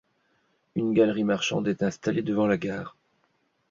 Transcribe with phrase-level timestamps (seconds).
[0.73, 2.97] Une galerie marchande est installée devant la gare.